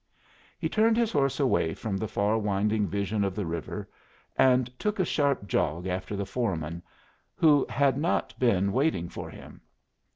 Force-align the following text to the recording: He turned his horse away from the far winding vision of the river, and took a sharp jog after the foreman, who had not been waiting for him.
He 0.57 0.67
turned 0.67 0.97
his 0.97 1.11
horse 1.11 1.39
away 1.39 1.75
from 1.75 1.95
the 1.95 2.07
far 2.07 2.39
winding 2.39 2.87
vision 2.87 3.23
of 3.23 3.35
the 3.35 3.45
river, 3.45 3.87
and 4.35 4.65
took 4.79 4.97
a 4.99 5.05
sharp 5.05 5.45
jog 5.47 5.85
after 5.85 6.15
the 6.15 6.25
foreman, 6.25 6.81
who 7.35 7.67
had 7.69 7.99
not 7.99 8.33
been 8.39 8.73
waiting 8.73 9.09
for 9.09 9.29
him. 9.29 9.61